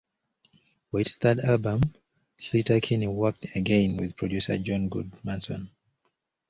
For 0.89 0.99
its 1.01 1.17
third 1.17 1.41
album, 1.41 1.93
Sleater-Kinney 2.39 3.05
worked 3.05 3.55
again 3.55 3.97
with 3.97 4.15
producer 4.15 4.57
John 4.57 4.89
Goodmanson. 4.89 5.69